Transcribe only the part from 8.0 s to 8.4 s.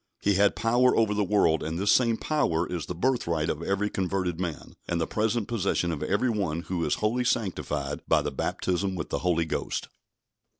by the